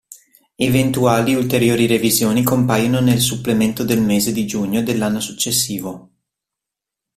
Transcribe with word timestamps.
Eventuali 0.55 1.35
ulteriori 1.35 1.85
revisioni 1.85 2.41
compaiono 2.41 3.01
nel 3.01 3.19
Supplemento 3.19 3.83
del 3.83 4.01
mese 4.01 4.31
di 4.31 4.47
giugno 4.47 4.81
dell'anno 4.81 5.19
successivo. 5.19 6.09